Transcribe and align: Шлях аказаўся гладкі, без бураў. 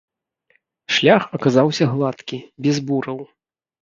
Шлях 0.95 1.27
аказаўся 1.39 1.83
гладкі, 1.93 2.37
без 2.67 2.75
бураў. 2.89 3.19